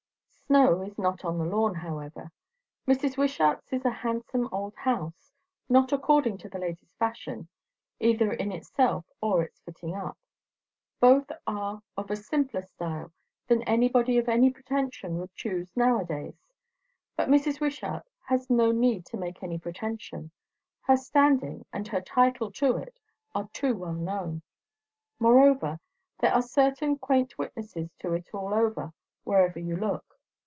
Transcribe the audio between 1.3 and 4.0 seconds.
the lawn, however. Mrs. Wishart's is a